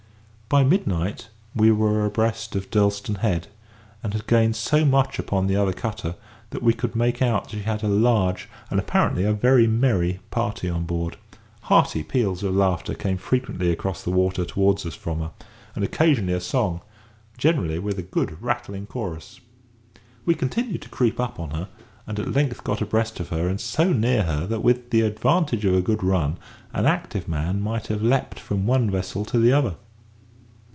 [0.53, 3.47] By midnight we were abreast of Durlstone Head,
[4.03, 6.15] and had gained so much upon the other cutter
[6.49, 10.19] that we could make out that she had a large and apparently a very merry
[10.29, 11.15] party on board.
[11.61, 15.31] Hearty peals of laughter came frequently across the water towards us from her,
[15.73, 16.81] and occasionally a song,
[17.37, 19.39] generally with a good rattling chorus.
[20.25, 21.69] We continued to creep up to her,
[22.05, 25.75] and at length got abreast of and so near her that, with the advantage of
[25.75, 26.37] a good run,
[26.73, 29.75] an active man might have leaped from one vessel to the other.